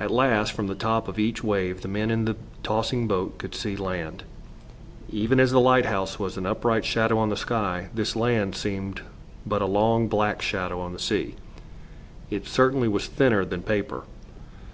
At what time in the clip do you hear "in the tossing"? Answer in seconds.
2.10-3.06